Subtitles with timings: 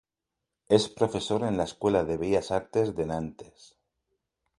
[0.67, 3.77] Es profesor en la escuela de Bellas Artes de Nantes.